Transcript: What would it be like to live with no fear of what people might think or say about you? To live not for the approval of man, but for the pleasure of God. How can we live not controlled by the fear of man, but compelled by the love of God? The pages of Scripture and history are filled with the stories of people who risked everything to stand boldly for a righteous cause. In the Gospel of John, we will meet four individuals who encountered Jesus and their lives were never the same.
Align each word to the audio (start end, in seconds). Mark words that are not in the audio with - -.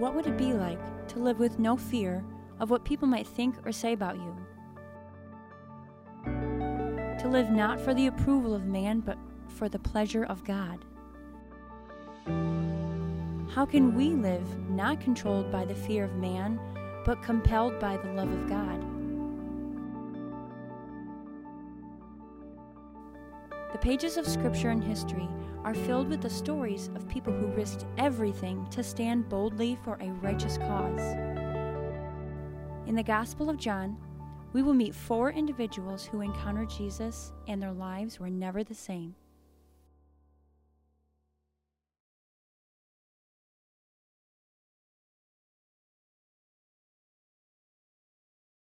What 0.00 0.14
would 0.14 0.26
it 0.26 0.38
be 0.38 0.54
like 0.54 0.80
to 1.08 1.18
live 1.18 1.38
with 1.38 1.58
no 1.58 1.76
fear 1.76 2.24
of 2.58 2.70
what 2.70 2.86
people 2.86 3.06
might 3.06 3.26
think 3.26 3.54
or 3.66 3.70
say 3.70 3.92
about 3.92 4.16
you? 4.16 4.34
To 6.24 7.28
live 7.28 7.50
not 7.50 7.78
for 7.78 7.92
the 7.92 8.06
approval 8.06 8.54
of 8.54 8.64
man, 8.64 9.00
but 9.00 9.18
for 9.48 9.68
the 9.68 9.78
pleasure 9.78 10.24
of 10.24 10.42
God. 10.42 10.86
How 13.54 13.66
can 13.66 13.94
we 13.94 14.08
live 14.08 14.70
not 14.70 15.02
controlled 15.02 15.52
by 15.52 15.66
the 15.66 15.74
fear 15.74 16.04
of 16.04 16.14
man, 16.14 16.58
but 17.04 17.22
compelled 17.22 17.78
by 17.78 17.98
the 17.98 18.12
love 18.14 18.32
of 18.32 18.48
God? 18.48 18.82
The 23.72 23.78
pages 23.78 24.16
of 24.16 24.26
Scripture 24.26 24.70
and 24.70 24.82
history 24.82 25.28
are 25.64 25.74
filled 25.74 26.08
with 26.08 26.20
the 26.22 26.30
stories 26.30 26.90
of 26.96 27.08
people 27.08 27.32
who 27.32 27.46
risked 27.46 27.86
everything 27.98 28.66
to 28.70 28.82
stand 28.82 29.28
boldly 29.28 29.78
for 29.84 29.96
a 30.00 30.10
righteous 30.14 30.58
cause. 30.58 31.00
In 32.86 32.96
the 32.96 33.02
Gospel 33.04 33.48
of 33.48 33.58
John, 33.58 33.96
we 34.52 34.62
will 34.62 34.74
meet 34.74 34.94
four 34.94 35.30
individuals 35.30 36.04
who 36.04 36.20
encountered 36.20 36.68
Jesus 36.68 37.32
and 37.46 37.62
their 37.62 37.72
lives 37.72 38.18
were 38.18 38.30
never 38.30 38.64
the 38.64 38.74
same. 38.74 39.14